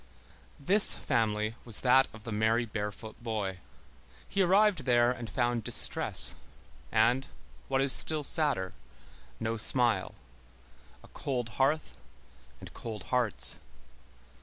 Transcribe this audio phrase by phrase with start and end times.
[0.59, 3.59] This family was that of the merry barefoot boy.
[4.27, 6.33] He arrived there and found distress,
[6.91, 7.27] and,
[7.67, 8.73] what is still sadder,
[9.39, 10.15] no smile;
[11.03, 11.99] a cold hearth
[12.59, 13.57] and cold hearts.